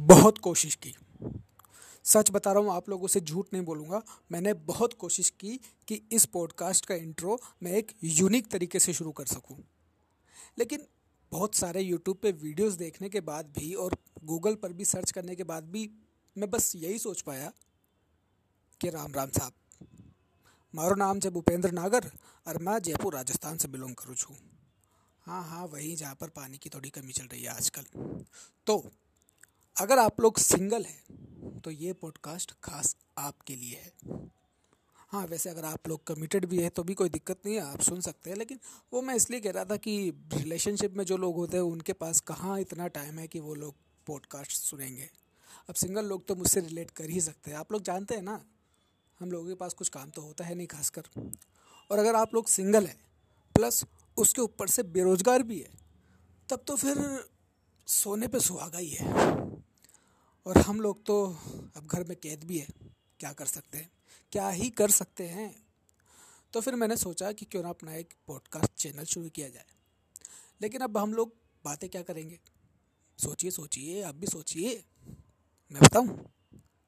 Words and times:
बहुत 0.00 0.38
कोशिश 0.38 0.74
की। 0.74 0.94
सच 2.04 2.30
बता 2.30 2.52
रहा 2.52 2.62
हूँ, 2.62 2.72
आप 2.72 2.88
लोगों 2.88 3.08
से 3.08 3.20
झूठ 3.20 3.46
नहीं 3.52 3.62
बोलूँगा। 3.62 4.02
मैंने 4.32 4.54
बहुत 4.54 4.92
कोशिश 4.92 5.30
की 5.30 5.60
कि 5.88 6.00
इस 6.12 6.24
पॉडकास्ट 6.24 6.86
का 6.86 6.94
इंट्रो 6.94 7.38
मैं 7.62 7.72
एक 7.72 7.92
यूनिक 8.04 8.50
तरीके 8.50 8.78
से 8.78 8.92
शुरू 8.92 9.12
कर 9.12 9.26
सकूँ। 9.26 9.56
लेकिन 10.58 10.86
बहुत 11.32 11.54
सारे 11.54 11.80
यूट्यूब 11.80 12.16
पे 12.16 12.32
वीडियोस 12.32 12.74
देखने 12.74 13.08
के 13.08 13.20
बाद 13.20 13.52
भी 13.58 13.74
और 13.74 13.96
गूगल 14.24 14.54
पर 14.54 14.72
भी 14.72 14.84
सर्च 14.84 15.10
करने 15.10 15.34
के 15.36 15.44
बाद 15.44 15.64
भी 15.64 15.90
मैं 16.36 16.50
बस 16.50 16.72
यही 16.76 16.98
सोच 16.98 17.20
पाया 17.20 17.52
कि 18.80 18.90
राम 18.90 19.14
राम 19.14 19.30
साहब, 19.30 19.52
मारो 20.74 20.94
नाम 20.94 21.20
છે 21.20 21.30
भूपेंद्र 21.30 21.70
नागर 21.70 22.10
और 22.46 22.58
मैं 22.58 22.78
जयपुर, 22.78 23.14
राजस्थान 23.14 23.56
से 23.56 23.68
बिलोंग 23.68 23.94
करूँ 23.94 24.14
छूँ। 24.14 24.36
हाँ 25.26 25.42
हाँ 25.44 25.66
वहीं 25.66 25.96
जहाँ 25.96 26.14
पर 26.14 26.28
पानी 26.28 26.58
की 26.58 26.68
थोड़ी 26.68 26.90
कमी 26.90 27.12
चल 27.12 27.24
रही 27.24 27.42
है 27.42 27.48
आजकल। 27.48 27.84
तो 28.66 28.90
अगर 29.76 29.98
आप 29.98 30.20
लोग 30.20 30.38
सिंगल 30.38 30.84
हैं 30.84 31.60
तो 31.60 31.70
ये 31.70 31.92
पॉडकास्ट 31.92 32.52
खास 32.64 32.96
आपके 33.18 33.56
लिए 33.56 33.76
है। 33.76 33.92
हाँ 35.10 35.26
वैसे 35.26 35.50
अगर 35.50 35.64
आप 35.64 35.88
लोग 35.88 36.04
कमिटेड 36.06 36.46
भी 36.46 36.58
हैं 36.58 36.70
तो 36.70 36.82
भी 36.82 36.94
कोई 36.94 37.08
दिक्कत 37.08 37.46
नहीं 37.46 37.54
है, 37.54 37.60
आप 37.62 37.80
सुन 37.80 38.00
सकते 38.00 38.30
हैं। 38.30 38.36
लेकिन 38.36 38.60
वो 38.92 39.02
मैं 39.02 39.14
इसलिए 39.14 39.40
कह 39.40 39.50
रहा 39.50 39.64
था 39.64 39.76
कि 39.76 40.12
रिलेशनशिप 40.32 40.96
में 40.96 41.04
जो 41.04 41.16
लोग 41.16 41.36
होते 41.36 41.56
हैं, 41.56 41.64
उनके 41.64 41.92
पास 41.92 42.20
कहाँ 42.20 42.60
इतना 42.60 42.86
टाइम 42.88 43.18
है 43.18 43.26
कि 43.28 43.40
वो 43.40 43.54
लोग 43.54 43.74
पॉडकास्ट 44.06 44.52
सुनेंगे? 44.52 45.10
अब 45.68 45.74
सिंगल 45.74 46.04
लोग 46.04 46.26
तो 46.26 46.34
मुझसे 46.34 46.60
रिलेट 46.60 46.90
कर 46.90 47.10
ही 47.10 47.20
सकते 47.20 47.50
हैं। 47.50 47.58
आप 47.58 47.72
लोग 47.72 47.82
जानते 47.82 48.14
हैं 48.14 48.22
ना, 48.22 48.40
हम 49.20 49.30
लोगों 49.32 49.48
के 49.48 49.54
पास 49.54 49.74
कुछ 49.74 49.88
काम 49.88 50.10
तो 50.10 50.22
होता 50.22 50.44
है 50.44 50.54
नहीं 50.54 50.66
खासकर। 50.66 51.02
और 51.90 51.98
अगर 51.98 52.14
आप 52.14 52.34
लोग 52.34 52.48
सिंगल 52.48 52.86
हैं 52.86 52.98
प्लस 53.54 53.84
उसके 54.16 54.42
ऊपर 54.42 54.68
से 54.68 54.82
बेरोजगार 54.82 55.42
भी 55.42 55.58
है, 55.58 55.70
तब 56.48 56.64
तो 56.66 56.76
फिर 56.76 57.28
सोने 57.86 58.28
पे 58.28 58.40
सुहागा 58.40 58.78
ही 58.78 58.90
है। 58.90 59.49
और 60.46 60.58
हम 60.58 60.80
लोग 60.80 61.04
तो 61.06 61.38
अब 61.76 61.86
घर 61.86 62.04
में 62.04 62.16
कैद 62.16 62.44
भी 62.44 62.58
है, 62.58 62.66
क्या 63.20 63.32
कर 63.32 63.46
सकते 63.46 63.78
हैं? 63.78 63.90
क्या 64.32 64.48
ही 64.48 64.70
कर 64.70 64.90
सकते 64.90 65.28
हैं? 65.28 65.66
तो 66.52 66.60
फिर 66.60 66.74
मैंने 66.74 66.96
सोचा 66.96 67.32
कि 67.32 67.44
क्यों 67.44 67.62
ना 67.62 67.68
अपना 67.68 67.94
एक 67.94 68.14
पॉडकास्ट 68.26 68.72
चैनल 68.72 69.04
शुरू 69.04 69.28
किया 69.28 69.48
जाए। 69.48 69.66
लेकिन 70.62 70.80
अब 70.80 70.98
हम 70.98 71.14
लोग 71.14 71.34
बातें 71.64 71.90
क्या 71.90 72.02
करेंगे? 72.02 72.40
सोचिए 73.18 73.50
सोचिए, 73.50 74.02
आप 74.02 74.14
भी 74.14 74.26
सोचिए। 74.26 74.84
मैं 75.72 75.80
बताऊँ? 75.82 76.32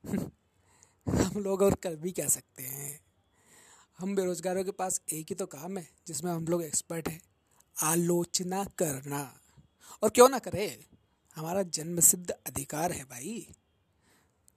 हम 1.25 1.43
लोग 1.43 1.63
और 1.63 1.75
कर 1.75 1.97
भी 1.97 2.13
क्या 2.13 2.29
सकते 2.29 2.63
हैं? 2.63 3.01
हम 3.99 4.17
बेरोजगारों 4.17 4.65
के 4.65 4.71
पास 4.71 5.01
एक 5.13 5.27
ही 5.29 5.35
तो 5.35 5.47
काम 5.47 5.79
है, 5.79 5.91
जिसमें 6.07 6.33
हम 6.33 6.47
लोग 6.47 6.63
एक्सपर्ट 6.63 7.09
हैं। 7.09 7.23
आलोचना 7.83 8.65
करना। 8.65 9.41
और 10.03 10.11
क्यों 10.11 10.29
ना 10.29 10.39
करे? 10.39 10.87
हमारा 11.37 11.63
जन्म 11.63 12.01
सिद्ध 12.01 12.31
अधिकार 12.31 12.93
है 12.93 13.05
भाई। 13.05 13.47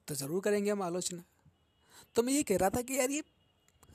तो 0.07 0.15
ज़रूर 0.15 0.41
करेंगे 0.41 0.71
हम 0.71 0.81
आलोचना। 0.81 1.23
तो 2.15 2.23
मैं 2.23 2.33
ये 2.33 2.43
कह 2.43 2.57
रहा 2.57 2.69
था 2.69 2.81
कि 2.81 2.99
यार 2.99 3.11
ये 3.11 3.23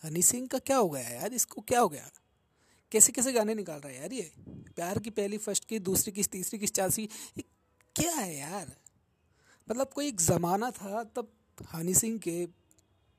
हनी 0.04 0.22
सिंह 0.22 0.46
का 0.46 0.58
क्या 0.58 0.76
हो 0.76 0.88
गया 0.88 1.08
यार? 1.08 1.32
इसको 1.32 1.60
क्या 1.60 1.80
हो 1.80 1.88
गया? 1.88 2.10
कैसे 2.92 3.12
कैसे 3.12 3.32
गाने 3.32 3.54
निकाल 3.54 3.80
रहा 3.80 3.92
है 3.92 4.00
यार 4.00 4.12
ये? 4.12 4.32
प्यार 4.76 4.98
की 4.98 5.10
पहली 5.10 5.38
फ़र्स्ट 5.38 5.64
की, 5.64 5.78
दूसरी 5.78 6.12
की, 6.12 6.22
तीसरी 6.22 6.58
की 6.58 6.66
चारसी 6.66 7.08
ये 7.38 7.44
क्या 7.96 8.12
है 8.12 8.36
यार? 8.36 8.76
मतलब 9.70 9.88
कोई 9.88 10.08
एक 10.08 10.20
ज़माना 10.20 10.70
था 10.70 11.04
तब 11.04 11.32
हनी 11.74 11.94
सिंह 11.94 12.18
के 12.18 12.48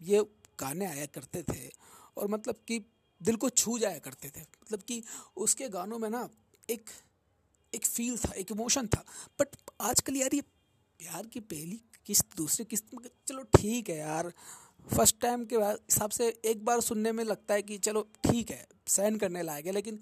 ये 0.01 0.21
गाने 0.59 0.85
आया 0.85 1.05
करते 1.05 1.43
थे 1.43 1.69
और 2.17 2.27
मतलब 2.27 2.55
कि 2.67 2.79
दिल 3.21 3.35
को 3.35 3.49
छू 3.49 3.77
जाया 3.79 3.99
करते 3.99 4.29
थे। 4.29 4.41
मतलब 4.41 4.81
कि 4.81 5.03
उसके 5.37 5.69
गानों 5.69 5.99
में 5.99 6.09
ना 6.09 6.29
एक 6.69 6.89
एक 7.73 7.86
फील 7.86 8.17
था, 8.17 8.31
एक 8.31 8.52
इमोशन 8.52 8.88
था। 8.88 9.03
बट 9.39 9.55
आजकल 9.81 10.16
यार 10.16 10.36
ये 10.36 10.41
प्यार 11.00 11.25
की 11.25 11.39
पहली 11.41 11.81
किस्त 12.05 12.36
दूसरी 12.38 12.66
किस्त 12.66 12.89
चलो 13.28 13.44
ठीक 13.55 13.89
है 13.89 13.97
यार। 13.97 14.31
फ़र्स्ट 14.88 15.19
टाइम 15.22 15.45
के 15.45 15.58
बाद 15.58 15.75
हिसाब 15.81 16.09
से 16.11 16.28
एक 16.45 16.63
बार 16.66 16.81
सुनने 16.81 17.11
में 17.11 17.23
लगता 17.23 17.53
है 17.53 17.62
कि 17.62 17.78
चलो 17.79 18.01
ठीक 18.23 18.51
है, 18.51 18.68
सहन 18.88 19.18
करने 19.18 19.44
लायक 19.44 19.66
है, 19.66 19.72
लेकिन 19.72 20.00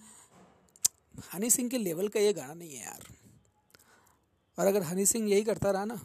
हनी 1.34 1.50
सिंह 1.50 1.70
के 1.70 1.78
लेवल 1.78 2.08
का 2.08 2.20
ये 2.20 2.34
गाना 2.34 2.54
नहीं 2.54 2.70
है 2.70 2.84
यार। 2.84 3.08
और 4.58 4.68
अगर 4.68 4.84
हनी 4.84 5.06
सिंह 5.06 5.30
यही 5.30 5.44
करता 5.44 5.72
रहा 5.72 5.86
ना 5.86 5.96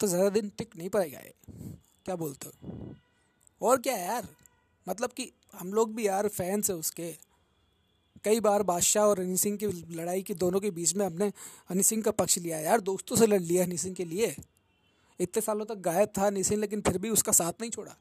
तो 0.00 0.06
ज़्यादा 0.06 0.28
दिन 0.30 0.48
टिक 0.58 0.76
नहीं 0.76 0.88
पाएगा 0.88 1.18
ये। 1.18 1.34
क्या 2.04 2.16
बोलते 2.16 2.48
हो? 2.48 2.94
और 3.60 3.80
क्या 3.80 3.94
है 3.94 4.04
यार? 4.04 4.28
मतलब 4.86 5.12
कि 5.12 5.30
हम 5.54 5.72
लोग 5.74 5.94
भी 5.94 6.06
यार 6.06 6.28
फैंस 6.28 6.70
हैं 6.70 6.76
उसके। 6.76 7.14
कई 8.24 8.40
बार 8.40 8.62
बादशाह 8.62 9.04
और 9.04 9.20
हनी 9.20 9.36
सिंह 9.36 9.56
की 9.56 9.66
लड़ाई 9.66 10.22
की 10.22 10.34
दोनों 10.34 10.60
के 10.60 10.70
बीच 10.70 10.94
में 10.94 11.04
हमने 11.06 11.26
हनी 11.70 11.82
सिंह 11.82 12.02
का 12.02 12.10
पक्ष 12.10 12.38
लिया 12.38 12.58
यार, 12.58 12.80
दोस्तों 12.80 13.16
से 13.16 13.26
लड़ 13.26 13.40
लिया 13.40 13.64
हनी 13.64 13.76
सिंह 13.76 13.94
के 13.94 14.04
लिए। 14.04 14.34
इतने 15.20 15.40
सालों 15.40 15.64
तक 15.66 15.74
गायब 15.74 16.12
था 16.18 16.26
हनी 16.26 16.44
सिंह, 16.44 16.60
लेकिन 16.60 16.80
फिर 16.80 16.98
भी 16.98 17.10
उसका 17.10 17.32
साथ 17.32 17.60
नहीं 17.60 17.70
छोड़ा। 17.70 17.96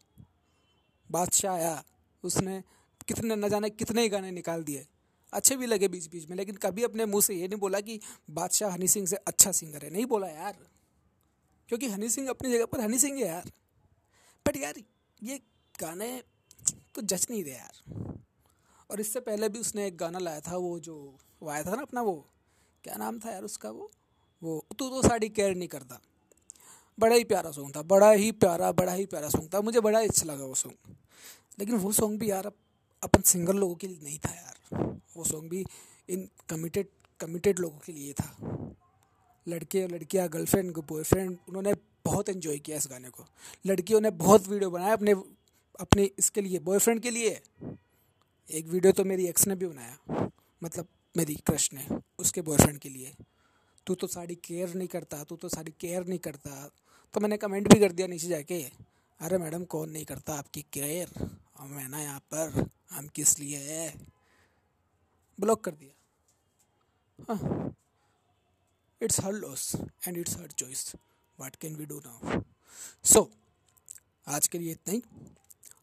बादशाह 1.12 1.56
आया, 1.56 1.84
उसने 2.24 2.64
कितने 3.08 3.36
न 3.36 3.50
जाने 3.50 3.70
कितने 3.70 4.02
ही 4.02 4.10
गाने 4.10 4.32
निकाल 4.32 4.64
दिए। 4.64 4.86
अच्छे 5.34 5.56
भी 5.56 5.66
लगे 5.66 5.88
बीच 5.88 6.08
बीच 6.08 6.30
में, 6.30 6.36
लेकिन 6.38 6.56
कभी 6.56 6.84
अपने 6.84 7.06
मुँह 7.06 7.22
से 7.22 7.36
ये 7.36 7.48
नहीं 7.48 7.60
बोला 7.60 7.80
कि 7.80 8.00
बादशाह 8.30 8.72
हनी 8.72 8.88
सिंह 8.88 9.08
से 9.08 9.16
अच्छा 9.16 9.52
सिंगर 9.52 9.86
है। 9.86 9.90
नहीं 9.90 10.06
बोला 10.06 10.28
यार, 10.28 10.58
क्योंकि 11.70 11.88
हनी 11.88 12.10
सिंह 12.10 12.30
अपनी 12.30 12.52
जगह 12.52 12.66
पर 12.66 12.82
हनी 12.82 13.00
सिंह 13.00 13.18
है 13.18 13.28
यार। 13.28 13.52
बट 14.46 14.58
यार, 14.58 14.82
ये 15.24 15.40
गाने 15.80 16.24
तो 16.96 17.02
जच 17.02 17.28
नहीं 17.30 17.44
रहे 17.44 17.54
यार। 17.54 18.13
और 18.94 19.00
इससे 19.00 19.20
पहले 19.20 19.50
भी 19.50 19.60
उसने 19.60 19.88
एक 19.88 19.98
गाना 19.98 20.20
लाया 20.20 20.40
था, 20.40 20.58
वो 20.58 20.80
जो 20.80 21.18
वो 21.42 21.50
आया 21.50 21.64
था 21.64 21.76
ना 21.76 21.82
अपना 21.82 22.02
वो, 22.02 22.26
क्या 22.84 22.96
नाम 22.96 23.20
था 23.20 23.32
यार 23.32 23.44
उसका 23.44 23.70
वो? 23.70 23.92
वो, 24.44 24.66
तू 24.80 24.90
तो 24.90 25.08
साड़ी 25.08 25.30
केयर 25.30 25.56
नहीं 25.56 25.68
करता। 25.68 26.00
बड़ा 27.00 27.16
ही 27.16 27.24
प्यारा 27.24 27.52
सॉन्ग 27.52 27.76
था, 27.76 27.82
बड़ा 27.82 28.12
ही 28.12 28.32
प्यारा, 28.32 28.72
बड़ा 28.72 28.94
ही 28.94 29.06
प्यारा 29.06 29.30
सॉन्ग 29.30 29.54
था। 29.54 29.62
मुझे 29.62 29.80
बड़ा 29.80 30.00
अच्छा 30.00 30.26
लगा 30.26 30.46
वो 30.46 30.56
सॉन्ग 30.56 30.96
लेकिन 31.60 31.76
वो 31.76 31.92
सॉन्ग 31.92 32.20
भी 32.20 32.30
यार 32.30 32.52
अपन 33.04 33.22
सिंगर 33.22 33.54
लोगों 33.54 33.76
के 33.76 33.88
लिए 33.88 34.00
नहीं 34.04 34.20
था 34.20 34.34
यार। 34.34 35.00
वो 35.18 35.24
सॉन्ग 35.24 35.50
भी 35.50 35.66
इन 36.10 36.30
कमिटेड 36.50 36.88
कमिटेड 37.20 37.60
लोगों 37.60 37.80
के 37.80 37.92
लिए 37.92 38.14
था। 38.14 38.38
लड़के 39.48 39.84
और 39.84 39.92
लड़कियाँ 39.92 40.28
गर्लफ्रेंड 40.30 40.78
बॉयफ्रेंड 40.78 41.38
उन्होंने 41.48 41.74
बहुत 42.06 42.30
इन्जॉय 42.30 42.58
किया 42.58 42.78
इस 42.78 42.88
गाने 42.92 43.10
को। 43.10 43.26
लड़कियों 43.66 44.02
ने 44.02 44.12
बहुत 44.12 44.48
वीडियो 44.48 44.70
बनाया 44.70 44.94
अपने 44.94 45.12
अपने 45.80 46.04
इसके 46.20 46.42
लिए 46.42 46.60
बॉयफ्रेंड 46.60 47.02
के 47.02 47.10
लिए। 47.10 47.42
एक 48.50 48.66
वीडियो 48.68 48.92
तो 48.92 49.04
मेरी 49.04 49.26
एक्स 49.28 49.48
ने 49.48 49.56
भी 49.56 49.66
बनाया 49.66 50.30
मतलब 50.62 50.88
मेरी 51.16 51.36
क्रश 51.46 51.70
ने, 51.74 51.86
उसके 52.20 52.42
बॉयफ्रेंड 52.42 52.80
के 52.80 52.90
लिए। 52.90 53.14
तू 53.88 53.96
तो 53.96 54.08
साड़ी 54.08 54.36
केयर 54.36 54.74
नहीं 54.74 54.88
करता, 54.88 55.24
तू 55.24 55.36
तो 55.36 55.50
साड़ी 55.50 55.72
केयर 55.80 56.06
नहीं 56.08 56.20
करता। 56.20 56.70
तो 57.16 57.20
मैंने 57.20 57.38
कमेंट 57.38 57.68
भी 57.74 57.80
कर 57.80 57.92
दिया 57.92 58.08
नीचे 58.08 58.28
जाके, 58.28 58.62
अरे 59.20 59.38
मैडम, 59.38 59.64
कौन 59.66 59.90
नहीं 59.90 60.06
करता 60.06 60.34
आपकी 60.36 60.62
केयर 60.74 61.10
और 61.60 61.68
मैं 61.68 61.88
ना 61.90 62.02
यहाँ 62.02 62.20
पर, 62.34 62.70
हम 62.92 63.08
किस 63.16 63.40
लिए 63.40 63.58
है? 63.60 63.94
ब्लॉक 65.40 65.64
कर 65.64 65.72
दिया। 65.74 65.92
It's 69.02 69.20
her 69.22 69.34
loss 69.34 69.76
and 70.08 70.18
it's 70.18 70.38
her 70.38 70.48
choice 70.58 70.92
what 71.38 71.56
can 71.56 71.76
we 71.76 71.86
do 71.86 72.02
now 72.06 72.42
so 73.06 73.30
आज 74.28 74.48
के 74.48 74.58
लिए 74.60 74.72
इतना 74.72 74.94
ही। 74.94 75.02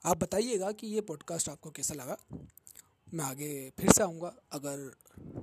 आप 0.04 0.16
बताइएगा 0.16 0.70
कि 0.72 0.86
ये 0.86 1.00
पॉडकास्ट 1.00 1.48
आपको 1.48 1.70
कैसा 1.70 1.94
लगा? 1.94 2.16
मैं 3.12 3.24
आगे 3.24 3.48
फिर 3.78 3.92
से 3.92 4.02
आऊँगा। 4.02 4.32
अगर 4.52 4.92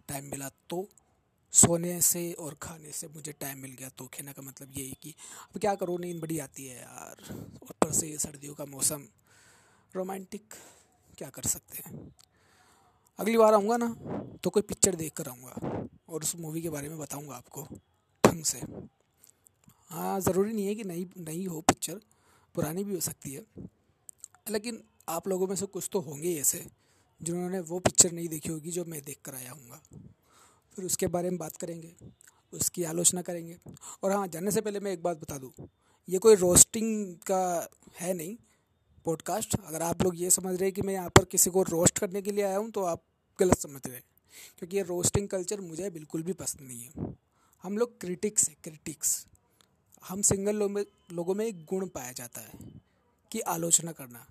टाइम 0.08 0.26
मिला 0.26 0.50
तो 0.70 0.88
सोने 1.54 2.00
से 2.02 2.32
और 2.34 2.54
खाने 2.62 2.92
से 2.92 3.08
मुझे 3.08 3.32
टाइम 3.32 3.60
मिल 3.60 3.72
गया 3.72 3.90
तो 3.90 4.06
कहने 4.08 4.34
का 4.34 4.42
मतलब 4.42 4.72
यही 4.78 4.98
कि 5.04 5.14
अब 5.46 5.60
क्या 5.62 5.76
करो? 5.76 5.98
नींद 5.98 6.22
बड़ी 6.22 6.40
आती 6.40 6.66
है 6.66 6.78
यार। 6.78 7.34
ऊपर 7.64 7.92
से 7.92 8.18
सर्दियों 8.18 8.56
का 8.56 8.66
मौसम 8.66 9.08
रोमांटिक 9.96 10.54
क्या 11.18 11.30
कर 11.30 11.44
सकते 11.46 11.84
हैं? 11.86 12.12
अगली 13.20 13.38
बार 13.38 13.54
आऊँगा 13.54 13.78
ना 13.78 13.94
तो 14.44 14.50
कोई 14.50 14.62
पिक्चर 14.64 14.96
देख 14.96 15.14
कर 15.14 15.28
आऊँगा 15.28 15.86
और 16.10 16.24
उस 16.24 16.36
मूवी 16.36 16.62
के 16.62 16.70
बारे 16.70 16.90
में 16.90 16.98
बताऊँगा 17.00 17.36
आपको 17.36 17.68
ढंग 18.24 18.44
से। 18.44 18.62
हाँ 19.92 20.20
ज़रूरी 20.20 20.54
नहीं 20.54 20.68
है 20.68 20.76
कि 20.76 20.84
नई 20.84 21.10
नई 21.18 21.46
हो 21.46 21.62
पिक्चर 21.62 22.02
पुरानी 22.56 22.84
भी 22.84 22.94
हो 22.94 23.00
सकती 23.02 23.34
है। 23.34 23.46
लेकिन 24.50 24.82
आप 25.10 25.28
लोगों 25.28 25.48
में 25.48 25.56
से 25.56 25.66
कुछ 25.68 25.90
तो 25.92 26.00
होंगे 26.00 26.34
ऐसे, 26.40 26.66
जिन्होंने 27.22 27.60
वो 27.62 27.80
पिक्चर 27.80 28.12
नहीं 28.12 28.28
देखी 28.28 28.50
होगी 28.50 28.72
जो 28.72 28.86
मैं 28.86 29.02
देख 29.06 29.20
कर 29.26 29.36
आया 29.36 29.52
हूँ 29.52 29.80
फिर 30.78 30.86
उसके 30.86 31.08
बारे 31.08 31.30
में 31.30 31.38
बात 31.40 31.58
करेंगे, 31.58 31.94
उसकी 32.54 32.84
आलोचना 32.84 33.22
करेंगे। 33.22 33.58
और 34.04 34.12
हाँ 34.12 34.28
जानने 34.28 34.52
से 34.52 34.62
पहले 34.62 34.80
मैं 34.80 34.92
एक 34.92 35.04
बात 35.04 35.18
बता 35.18 35.38
दूँ, 35.38 35.52
ये 36.08 36.18
कोई 36.18 36.36
रोस्टिंग 36.36 37.16
का 37.28 37.70
है 38.00 38.14
नहीं 38.14 38.36
पॉडकास्ट 39.06 39.56
अगर 39.58 39.82
आप 39.82 40.04
लोग 40.04 40.20
ये 40.20 40.30
समझ 40.30 40.54
रहे 40.54 40.64
हैं 40.64 40.74
कि 40.74 40.82
मैं 40.82 40.94
यहाँ 40.94 41.10
पर 41.10 41.26
किसी 41.26 41.50
को 41.50 41.64
रोस्ट 41.64 42.00
करने 42.00 42.22
के 42.22 42.32
लिए 42.32 42.44
आया 42.44 42.58
हूँ 42.58 42.70
तो 42.72 42.84
आप 42.84 43.02
गलत 43.40 43.58
समझ 43.58 43.82
रहे 43.88 43.96
हैं। 43.96 44.04
क्योंकि 44.60 44.78
ये 44.78 44.84
रोस्टिंग 44.84 45.28
कल्चर 45.28 45.62
मुझे 45.62 45.90
बिल्कुल 45.90 46.24
भी 46.24 46.34
पसंद 46.34 46.68
नहीं 46.68 46.82
है। 46.82 47.16
हम 47.64 47.78
लोग 47.78 48.00
क्रिटिक्स 48.02 48.48
हैं 48.50 48.58
क्रिटिक्स 48.64 49.26
हम 50.04 50.22
सिंगल 50.22 50.56
लोग 50.56 50.72
में, 50.72 50.84
लोगों 51.12 51.36
में 51.36 51.46
एक 51.46 51.64
गुण 51.66 51.88
पाया 51.88 52.12
जाता 52.12 52.42
है, 52.42 52.60
कि 53.32 53.40
आलोचना 53.40 53.92
करना। 53.92 54.26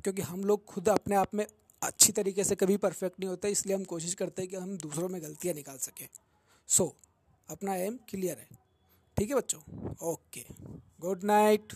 क्योंकि 0.00 0.22
हम 0.22 0.44
लोग 0.44 0.64
खुद 0.64 0.88
अपने 0.88 1.16
आप 1.16 1.34
में 1.34 1.46
अच्छी 1.82 2.12
तरीके 2.12 2.44
से 2.44 2.54
कभी 2.54 2.76
परफेक्ट 2.76 3.20
नहीं 3.20 3.28
होते 3.28 3.48
इसलिए 3.48 3.76
हम 3.76 3.84
कोशिश 3.84 4.14
करते 4.14 4.42
हैं 4.42 4.50
कि 4.50 4.56
हम 4.56 4.76
दूसरों 4.76 5.08
में 5.08 5.22
गलतियाँ 5.22 5.54
निकाल 5.54 5.78
सकें। 5.78 6.08
सो 6.68 6.84
so, 6.84 6.90
अपना 7.50 7.74
एम 7.74 7.98
क्लियर 8.08 8.38
है। 8.38 8.48
ठीक 9.16 9.30
है 9.30 9.36
बच्चों? 9.36 9.60
Okay 10.02 10.44
good 11.00 11.24
night 11.24 11.72